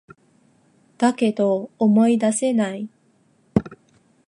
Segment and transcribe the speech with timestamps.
[0.97, 2.89] だけど、思い出せない